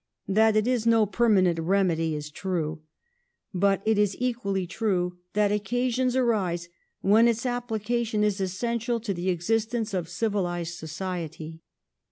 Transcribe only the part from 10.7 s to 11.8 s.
society.